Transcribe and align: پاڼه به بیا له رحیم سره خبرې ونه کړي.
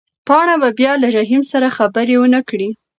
پاڼه 0.27 0.55
به 0.61 0.69
بیا 0.77 0.93
له 1.01 1.07
رحیم 1.17 1.43
سره 1.51 1.75
خبرې 1.77 2.15
ونه 2.19 2.41
کړي. 2.49 2.69